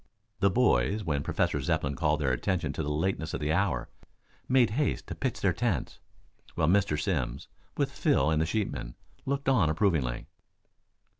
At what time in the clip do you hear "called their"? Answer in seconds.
1.95-2.31